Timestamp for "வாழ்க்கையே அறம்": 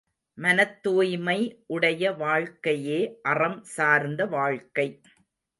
2.13-3.63